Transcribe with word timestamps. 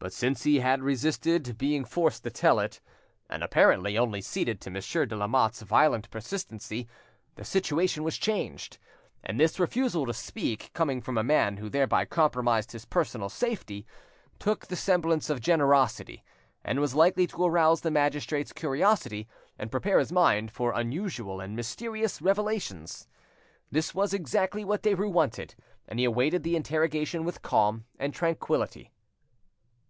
But 0.00 0.12
since 0.12 0.44
he 0.44 0.60
had 0.60 0.80
resisted 0.80 1.58
being 1.58 1.84
forced 1.84 2.22
to 2.22 2.30
tell 2.30 2.60
it, 2.60 2.80
and 3.28 3.42
apparently 3.42 3.98
only 3.98 4.20
ceded 4.20 4.60
to 4.60 4.70
Monsieur 4.70 5.04
de 5.06 5.16
Lamotte's 5.16 5.62
violent 5.62 6.08
persistency, 6.12 6.86
the 7.34 7.44
situation 7.44 8.04
was 8.04 8.16
changed; 8.16 8.78
and 9.24 9.40
this 9.40 9.58
refusal 9.58 10.06
to 10.06 10.14
speak, 10.14 10.70
coming 10.72 11.00
from 11.00 11.18
a 11.18 11.24
man 11.24 11.56
who 11.56 11.68
thereby 11.68 12.04
compromised 12.04 12.70
his 12.70 12.84
personal 12.84 13.28
safety, 13.28 13.88
took 14.38 14.68
the 14.68 14.76
semblance 14.76 15.28
of 15.30 15.40
generosity, 15.40 16.22
and 16.64 16.78
was 16.78 16.94
likely 16.94 17.26
to 17.26 17.44
arouse 17.44 17.80
the 17.80 17.90
magistrate's 17.90 18.52
curiosity 18.52 19.26
and 19.58 19.72
prepare 19.72 19.98
his 19.98 20.12
mind 20.12 20.52
for 20.52 20.70
unusual 20.78 21.40
and 21.40 21.56
mysterious 21.56 22.22
revelations. 22.22 23.08
This 23.72 23.96
was 23.96 24.14
exactly 24.14 24.64
what 24.64 24.84
Derues 24.84 25.10
wanted, 25.10 25.56
and 25.88 25.98
he 25.98 26.04
awaited 26.04 26.44
the 26.44 26.54
interrogation 26.54 27.24
with 27.24 27.42
calm 27.42 27.84
and 27.98 28.14
tranquillity. 28.14 28.92